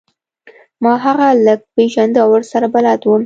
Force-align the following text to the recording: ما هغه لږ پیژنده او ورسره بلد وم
ما 0.83 0.93
هغه 1.05 1.27
لږ 1.45 1.59
پیژنده 1.75 2.19
او 2.23 2.29
ورسره 2.33 2.67
بلد 2.75 2.99
وم 3.03 3.19